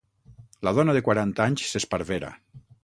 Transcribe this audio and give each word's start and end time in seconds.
La 0.67 0.73
dona 0.79 0.95
de 0.99 1.03
quaranta 1.11 1.47
anys 1.49 1.69
s'esparvera. 1.75 2.35